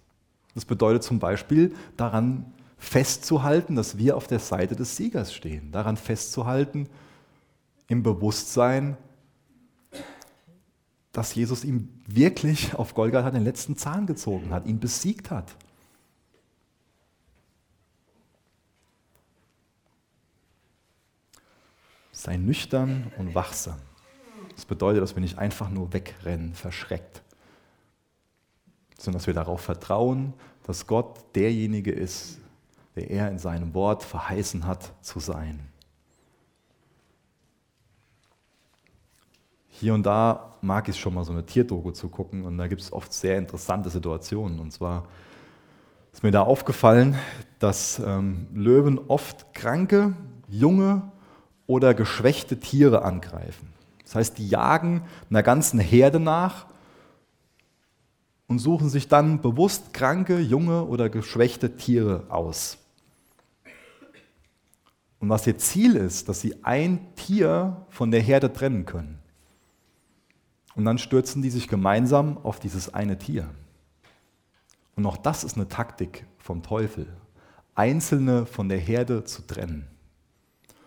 [0.52, 5.72] Das bedeutet zum Beispiel daran festzuhalten, dass wir auf der Seite des Siegers stehen.
[5.72, 6.86] Daran festzuhalten,
[7.88, 8.96] im Bewusstsein,
[11.12, 15.56] dass Jesus ihm wirklich auf Golgatha den letzten Zahn gezogen hat, ihn besiegt hat.
[22.12, 23.78] Sei nüchtern und wachsam.
[24.54, 27.22] Das bedeutet, dass wir nicht einfach nur wegrennen, verschreckt,
[28.98, 32.38] sondern dass wir darauf vertrauen, dass Gott derjenige ist,
[32.96, 35.60] der er in seinem Wort verheißen hat zu sein.
[39.80, 42.80] Hier und da mag ich schon mal so eine Tierdoku zu gucken und da gibt
[42.80, 44.58] es oft sehr interessante Situationen.
[44.58, 45.04] Und zwar
[46.12, 47.16] ist mir da aufgefallen,
[47.60, 50.14] dass ähm, Löwen oft kranke,
[50.48, 51.02] junge
[51.66, 53.72] oder geschwächte Tiere angreifen.
[54.02, 56.66] Das heißt, die jagen einer ganzen Herde nach
[58.48, 62.78] und suchen sich dann bewusst kranke, junge oder geschwächte Tiere aus.
[65.20, 69.18] Und was ihr Ziel ist, dass sie ein Tier von der Herde trennen können.
[70.78, 73.50] Und dann stürzen die sich gemeinsam auf dieses eine Tier.
[74.94, 77.08] Und auch das ist eine Taktik vom Teufel,
[77.74, 79.88] Einzelne von der Herde zu trennen.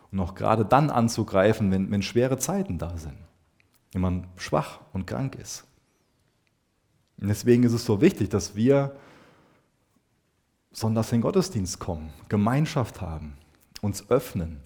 [0.09, 3.17] Und auch gerade dann anzugreifen, wenn, wenn schwere Zeiten da sind,
[3.91, 5.65] wenn man schwach und krank ist.
[7.19, 8.95] Und deswegen ist es so wichtig, dass wir
[10.71, 13.33] sonntags in den Gottesdienst kommen, Gemeinschaft haben,
[13.81, 14.61] uns öffnen,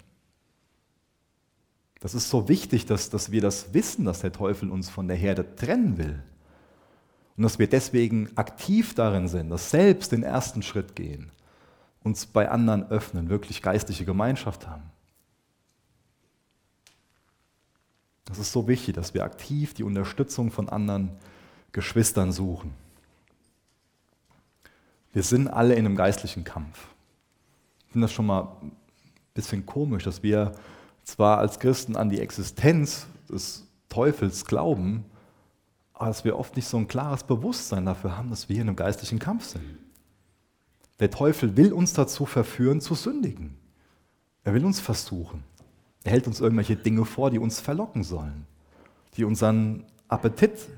[2.06, 5.16] das ist so wichtig, dass, dass wir das wissen, dass der Teufel uns von der
[5.16, 6.22] Herde trennen will.
[7.36, 11.32] Und dass wir deswegen aktiv darin sind, dass selbst den ersten Schritt gehen,
[12.04, 14.84] uns bei anderen öffnen, wirklich geistliche Gemeinschaft haben.
[18.26, 21.10] Das ist so wichtig, dass wir aktiv die Unterstützung von anderen
[21.72, 22.72] Geschwistern suchen.
[25.12, 26.86] Wir sind alle in einem geistlichen Kampf.
[27.86, 28.70] Ich finde das schon mal ein
[29.34, 30.52] bisschen komisch, dass wir
[31.06, 35.04] zwar als Christen an die Existenz des Teufels glauben,
[35.94, 38.76] aber dass wir oft nicht so ein klares Bewusstsein dafür haben, dass wir in einem
[38.76, 39.64] geistlichen Kampf sind.
[41.00, 43.56] Der Teufel will uns dazu verführen, zu sündigen.
[44.44, 45.42] Er will uns versuchen.
[46.04, 48.46] Er hält uns irgendwelche Dinge vor, die uns verlocken sollen,
[49.16, 50.68] die unseren Appetit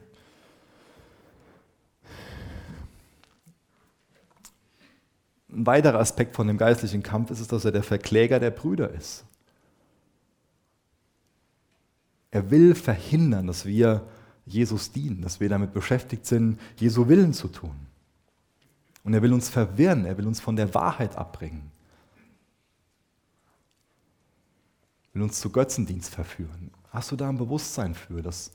[5.50, 8.90] Ein weiterer Aspekt von dem geistlichen Kampf ist es, dass er der Verkläger der Brüder
[8.90, 9.24] ist.
[12.30, 14.06] Er will verhindern, dass wir
[14.46, 17.74] Jesus dienen, dass wir damit beschäftigt sind, Jesu Willen zu tun.
[19.04, 21.70] Und er will uns verwirren, er will uns von der Wahrheit abbringen.
[25.18, 26.70] will uns zu Götzendienst verführen.
[26.90, 28.52] Hast du da ein Bewusstsein für, dass,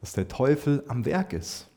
[0.00, 1.68] dass der Teufel am Werk ist?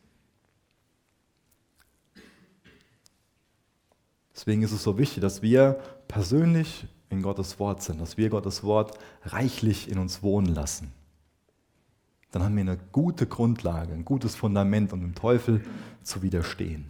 [4.34, 8.64] Deswegen ist es so wichtig, dass wir persönlich in Gottes Wort sind, dass wir Gottes
[8.64, 10.92] Wort reichlich in uns wohnen lassen.
[12.32, 15.64] Dann haben wir eine gute Grundlage, ein gutes Fundament, um dem Teufel
[16.04, 16.86] zu widerstehen.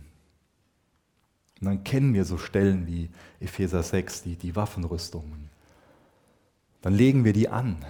[1.60, 5.50] Und dann kennen wir so Stellen wie Epheser 6, die, die Waffenrüstungen.
[6.82, 7.86] Dann legen wir die an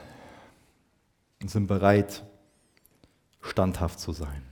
[1.41, 2.25] und sind bereit,
[3.41, 4.43] standhaft zu sein.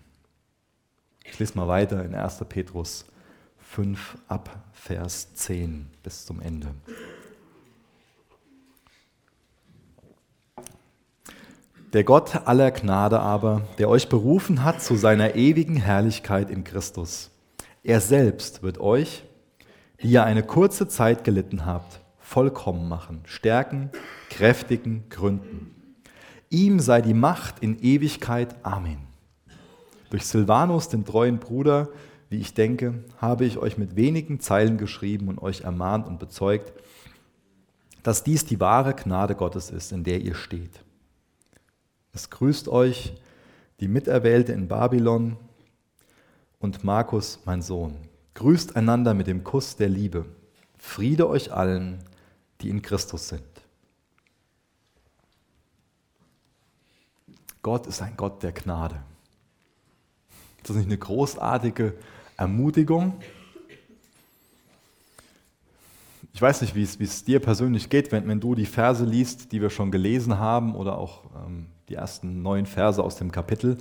[1.23, 2.43] Ich lese mal weiter in 1.
[2.47, 3.05] Petrus
[3.59, 6.73] 5 ab Vers 10 bis zum Ende.
[11.93, 17.31] Der Gott aller Gnade aber, der euch berufen hat zu seiner ewigen Herrlichkeit in Christus,
[17.81, 19.23] er selbst wird euch,
[20.01, 23.89] die ihr eine kurze Zeit gelitten habt, vollkommen machen, stärken,
[24.29, 25.73] kräftigen, gründen.
[26.49, 28.55] Ihm sei die Macht in Ewigkeit.
[28.63, 28.99] Amen.
[30.09, 31.87] Durch Silvanus, den treuen Bruder,
[32.29, 36.73] wie ich denke, habe ich euch mit wenigen Zeilen geschrieben und euch ermahnt und bezeugt,
[38.03, 40.83] dass dies die wahre Gnade Gottes ist, in der ihr steht.
[42.13, 43.13] Es grüßt euch
[43.79, 45.37] die Miterwählte in Babylon
[46.59, 47.95] und Markus, mein Sohn.
[48.33, 50.25] Grüßt einander mit dem Kuss der Liebe.
[50.77, 51.99] Friede euch allen,
[52.61, 53.43] die in Christus sind.
[57.61, 59.01] Gott ist ein Gott der Gnade.
[60.57, 61.93] Ist das nicht eine großartige
[62.37, 63.19] Ermutigung?
[66.33, 69.61] Ich weiß nicht, wie es, dir persönlich geht, wenn, wenn du die Verse liest, die
[69.61, 73.77] wir schon gelesen haben oder auch ähm, die ersten neun Verse aus dem Kapitel.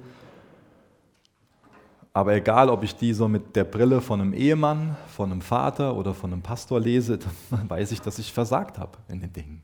[2.12, 5.94] Aber egal, ob ich die so mit der Brille von einem Ehemann, von einem Vater
[5.96, 7.18] oder von einem Pastor lese,
[7.50, 9.62] dann weiß ich, dass ich versagt habe in den Dingen.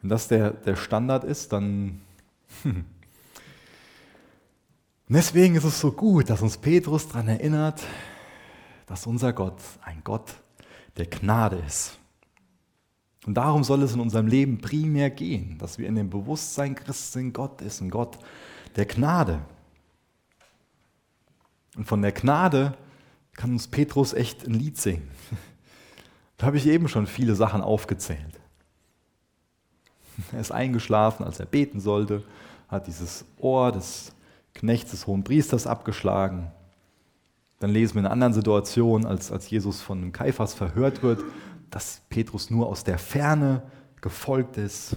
[0.00, 2.00] Wenn das der, der Standard ist, dann...
[5.10, 7.82] Deswegen ist es so gut, dass uns Petrus daran erinnert,
[8.86, 10.34] dass unser Gott ein Gott
[10.96, 11.98] der Gnade ist.
[13.28, 17.12] Und darum soll es in unserem Leben primär gehen, dass wir in dem Bewusstsein Christ
[17.12, 18.18] sind, Gott ist ein Gott
[18.74, 19.40] der Gnade.
[21.76, 22.72] Und von der Gnade
[23.34, 25.10] kann uns Petrus echt ein Lied singen.
[26.38, 28.40] Da habe ich eben schon viele Sachen aufgezählt.
[30.32, 32.24] Er ist eingeschlafen, als er beten sollte,
[32.68, 34.12] hat dieses Ohr des
[34.54, 36.50] Knechts des hohen Priesters abgeschlagen.
[37.58, 41.24] Dann lesen wir in einer anderen Situation, als, als Jesus von Kaiphas verhört wird,
[41.70, 43.62] dass Petrus nur aus der Ferne
[44.00, 44.96] gefolgt ist.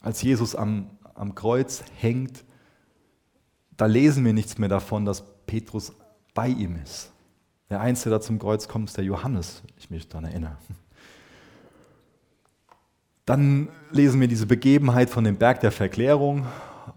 [0.00, 2.44] Als Jesus am, am Kreuz hängt,
[3.76, 5.92] da lesen wir nichts mehr davon, dass Petrus
[6.34, 7.10] bei ihm ist.
[7.70, 10.56] Der Einzige, der zum Kreuz kommt, ist der Johannes, ich mich daran erinnere.
[13.24, 16.46] Dann lesen wir diese Begebenheit von dem Berg der Verklärung.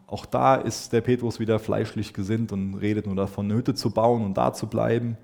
[0.08, 3.92] Auch da ist der Petrus wieder fleischlich gesinnt und redet nur davon, eine Hütte zu
[3.92, 5.18] bauen und da zu bleiben.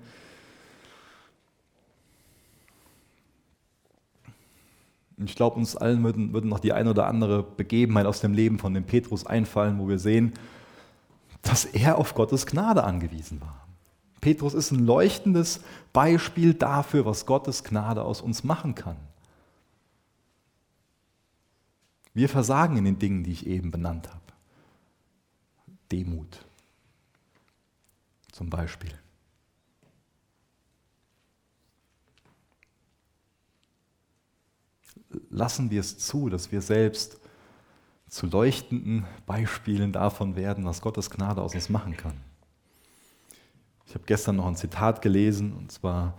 [5.16, 8.58] Ich glaube, uns allen würden, würden noch die eine oder andere Begebenheit aus dem Leben
[8.58, 10.32] von dem Petrus einfallen, wo wir sehen,
[11.42, 13.66] dass er auf Gottes Gnade angewiesen war.
[14.20, 15.60] Petrus ist ein leuchtendes
[15.92, 18.96] Beispiel dafür, was Gottes Gnade aus uns machen kann.
[22.14, 24.20] Wir versagen in den Dingen, die ich eben benannt habe.
[25.92, 26.44] Demut
[28.32, 28.90] zum Beispiel.
[35.30, 37.18] Lassen wir es zu, dass wir selbst
[38.08, 42.14] zu leuchtenden Beispielen davon werden, was Gottes Gnade aus uns machen kann.
[43.86, 46.16] Ich habe gestern noch ein Zitat gelesen, und zwar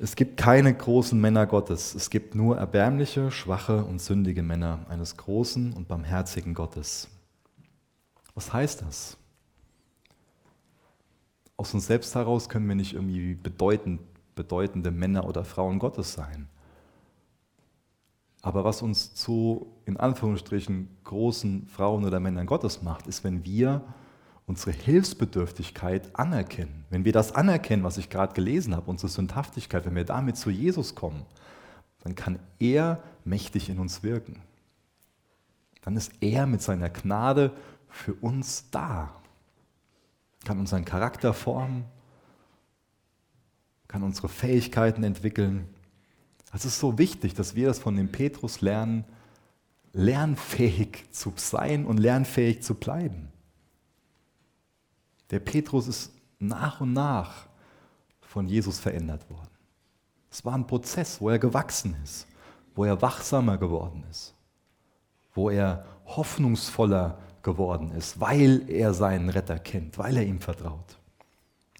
[0.00, 1.94] Es gibt keine großen Männer Gottes.
[1.94, 7.08] Es gibt nur erbärmliche, schwache und sündige Männer eines großen und barmherzigen Gottes.
[8.34, 9.16] Was heißt das?
[11.56, 14.00] Aus uns selbst heraus können wir nicht irgendwie bedeutend,
[14.36, 16.48] bedeutende Männer oder Frauen Gottes sein.
[18.42, 23.82] Aber was uns zu, in Anführungsstrichen, großen Frauen oder Männern Gottes macht, ist, wenn wir
[24.46, 26.84] unsere Hilfsbedürftigkeit anerkennen.
[26.88, 30.50] Wenn wir das anerkennen, was ich gerade gelesen habe, unsere Sündhaftigkeit, wenn wir damit zu
[30.50, 31.26] Jesus kommen,
[32.00, 34.40] dann kann er mächtig in uns wirken.
[35.82, 37.52] Dann ist er mit seiner Gnade
[37.88, 39.12] für uns da,
[40.44, 41.84] kann unseren Charakter formen,
[43.86, 45.68] kann unsere Fähigkeiten entwickeln.
[46.52, 49.04] Es ist so wichtig, dass wir das von dem Petrus lernen,
[49.92, 53.28] lernfähig zu sein und lernfähig zu bleiben.
[55.30, 57.46] Der Petrus ist nach und nach
[58.20, 59.48] von Jesus verändert worden.
[60.30, 62.26] Es war ein Prozess, wo er gewachsen ist,
[62.74, 64.34] wo er wachsamer geworden ist,
[65.34, 70.98] wo er hoffnungsvoller geworden ist, weil er seinen Retter kennt, weil er ihm vertraut,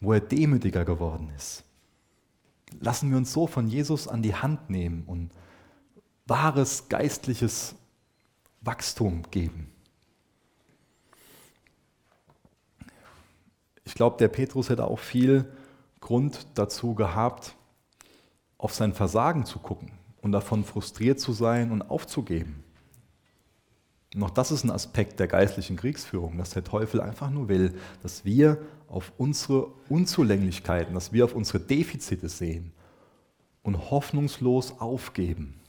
[0.01, 1.65] wo er demütiger geworden ist.
[2.81, 5.31] Lassen wir uns so von Jesus an die Hand nehmen und
[6.27, 7.75] wahres geistliches
[8.61, 9.73] Wachstum geben.
[13.85, 15.51] Ich glaube, der Petrus hätte auch viel
[16.01, 17.55] Grund dazu gehabt,
[18.59, 22.63] auf sein Versagen zu gucken und davon frustriert zu sein und aufzugeben.
[24.15, 28.25] Noch das ist ein Aspekt der geistlichen Kriegsführung, dass der Teufel einfach nur will, dass
[28.25, 32.73] wir auf unsere Unzulänglichkeiten, dass wir auf unsere Defizite sehen
[33.63, 35.61] und hoffnungslos aufgeben.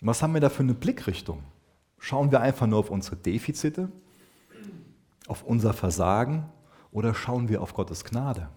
[0.00, 1.44] Was haben wir da für eine Blickrichtung?
[1.98, 3.90] Schauen wir einfach nur auf unsere Defizite
[5.28, 6.48] auf unser Versagen
[6.90, 8.48] oder schauen wir auf Gottes Gnade?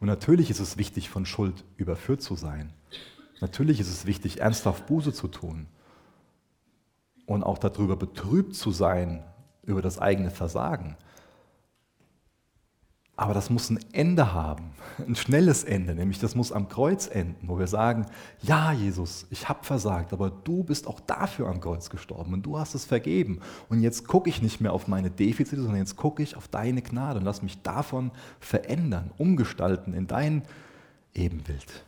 [0.00, 2.72] Und natürlich ist es wichtig, von Schuld überführt zu sein.
[3.40, 5.66] Natürlich ist es wichtig, ernsthaft Buße zu tun
[7.28, 9.22] und auch darüber betrübt zu sein,
[9.62, 10.96] über das eigene Versagen.
[13.16, 14.70] Aber das muss ein Ende haben,
[15.06, 18.06] ein schnelles Ende, nämlich das muss am Kreuz enden, wo wir sagen,
[18.40, 22.58] ja Jesus, ich habe versagt, aber du bist auch dafür am Kreuz gestorben und du
[22.58, 23.40] hast es vergeben.
[23.68, 26.80] Und jetzt gucke ich nicht mehr auf meine Defizite, sondern jetzt gucke ich auf deine
[26.80, 30.42] Gnade und lass mich davon verändern, umgestalten in dein
[31.12, 31.84] Ebenbild.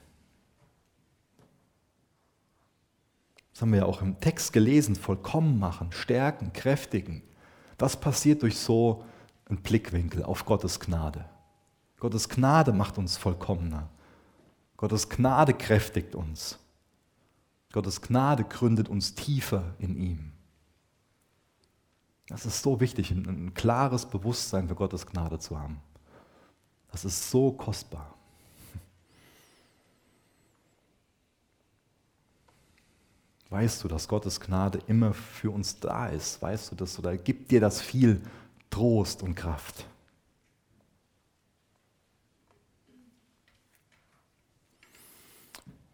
[3.60, 7.20] Das haben wir ja auch im Text gelesen, vollkommen machen, stärken, kräftigen.
[7.76, 9.04] Das passiert durch so
[9.50, 11.26] einen Blickwinkel auf Gottes Gnade.
[11.98, 13.90] Gottes Gnade macht uns vollkommener.
[14.78, 16.58] Gottes Gnade kräftigt uns.
[17.70, 20.32] Gottes Gnade gründet uns tiefer in ihm.
[22.28, 25.82] Das ist so wichtig, ein, ein klares Bewusstsein für Gottes Gnade zu haben.
[26.90, 28.14] Das ist so kostbar.
[33.50, 36.40] Weißt du, dass Gottes Gnade immer für uns da ist?
[36.40, 38.22] Weißt du das oder gibt dir das viel
[38.70, 39.84] Trost und Kraft.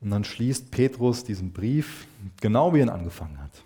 [0.01, 2.07] Und dann schließt Petrus diesen Brief
[2.41, 3.65] genau wie er ihn angefangen hat.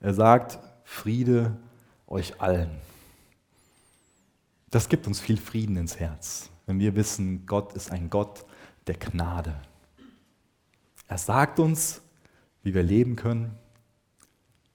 [0.00, 1.56] Er sagt, Friede
[2.06, 2.70] euch allen.
[4.70, 8.44] Das gibt uns viel Frieden ins Herz, wenn wir wissen, Gott ist ein Gott
[8.86, 9.58] der Gnade.
[11.08, 12.02] Er sagt uns,
[12.68, 13.56] wie wir leben können,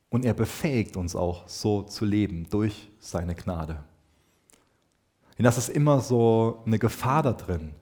[0.10, 3.84] und er befähigt uns auch, so zu leben durch seine Gnade.
[5.38, 7.74] Denn das ist immer so eine Gefahr da drin.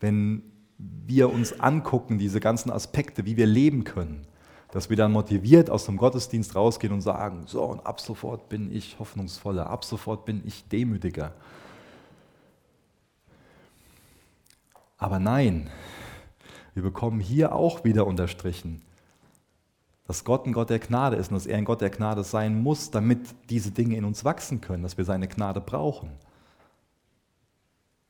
[0.00, 0.42] Wenn
[0.78, 4.26] wir uns angucken, diese ganzen Aspekte, wie wir leben können,
[4.70, 8.74] dass wir dann motiviert aus dem Gottesdienst rausgehen und sagen, so und ab sofort bin
[8.74, 11.34] ich hoffnungsvoller, ab sofort bin ich demütiger.
[14.98, 15.70] Aber nein,
[16.76, 18.82] wir bekommen hier auch wieder unterstrichen,
[20.06, 22.62] dass Gott ein Gott der Gnade ist und dass er ein Gott der Gnade sein
[22.62, 23.18] muss, damit
[23.48, 26.10] diese Dinge in uns wachsen können, dass wir seine Gnade brauchen.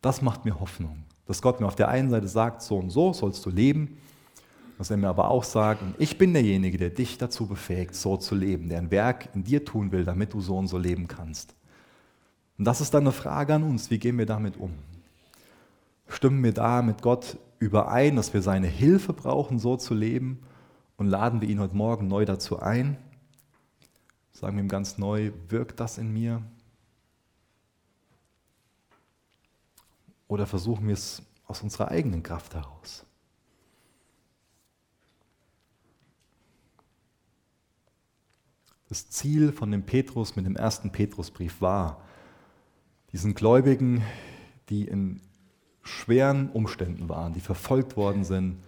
[0.03, 3.13] Das macht mir Hoffnung, dass Gott mir auf der einen Seite sagt, so und so
[3.13, 3.99] sollst du leben,
[4.79, 8.35] dass er mir aber auch sagt, ich bin derjenige, der dich dazu befähigt, so zu
[8.35, 11.55] leben, der ein Werk in dir tun will, damit du so und so leben kannst.
[12.59, 14.73] Und das ist dann eine Frage an uns, wie gehen wir damit um?
[16.09, 20.43] Stimmen wir da mit Gott überein, dass wir seine Hilfe brauchen, so zu leben?
[20.97, 22.97] und laden wir ihn heute Morgen neu dazu ein.
[24.33, 26.43] Sagen wir ihm ganz neu, wirkt das in mir?
[30.29, 33.05] Oder versuchen wir es aus unserer eigenen Kraft heraus?
[38.89, 42.03] Das Ziel von dem Petrus mit dem ersten Petrusbrief war,
[43.13, 44.05] diesen Gläubigen,
[44.69, 45.21] die in
[45.87, 48.59] schweren Umständen waren, die verfolgt worden sind,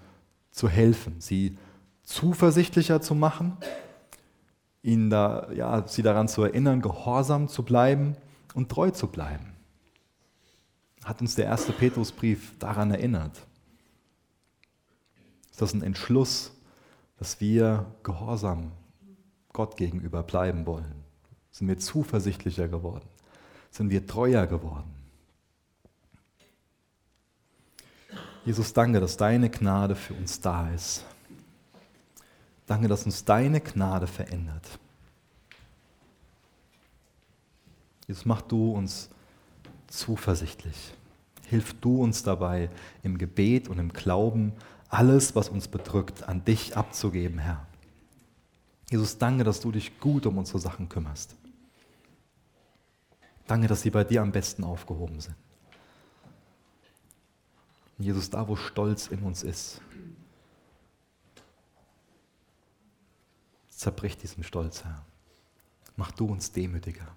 [0.50, 1.56] zu helfen, sie
[2.02, 3.56] zuversichtlicher zu machen,
[4.82, 8.16] ihnen da, ja, sie daran zu erinnern, gehorsam zu bleiben
[8.54, 9.52] und treu zu bleiben.
[11.04, 13.36] Hat uns der erste Petrusbrief daran erinnert.
[15.50, 16.52] Ist das ein Entschluss,
[17.18, 18.72] dass wir gehorsam
[19.52, 21.04] Gott gegenüber bleiben wollen?
[21.50, 23.08] Sind wir zuversichtlicher geworden?
[23.70, 24.97] Sind wir treuer geworden?
[28.48, 31.04] Jesus, danke, dass deine Gnade für uns da ist.
[32.64, 34.66] Danke, dass uns deine Gnade verändert.
[38.06, 39.10] Jesus, mach du uns
[39.88, 40.94] zuversichtlich.
[41.44, 42.70] Hilf du uns dabei,
[43.02, 44.54] im Gebet und im Glauben
[44.88, 47.66] alles, was uns bedrückt, an dich abzugeben, Herr.
[48.90, 51.36] Jesus, danke, dass du dich gut um unsere Sachen kümmerst.
[53.46, 55.36] Danke, dass sie bei dir am besten aufgehoben sind.
[57.98, 59.80] Jesus, da wo Stolz in uns ist,
[63.70, 65.04] zerbrich diesen Stolz, Herr.
[65.96, 67.08] Mach du uns demütiger.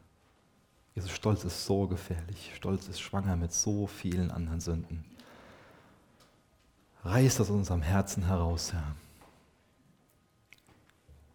[0.96, 2.52] Jesus, Stolz ist so gefährlich.
[2.56, 5.06] Stolz ist schwanger mit so vielen anderen Sünden.
[7.04, 8.96] Reiß das aus unserem Herzen heraus, Herr.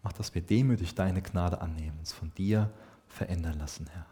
[0.03, 2.71] Mach, dass wir demütig deine Gnade annehmen, uns von dir
[3.07, 4.05] verändern lassen, Herr.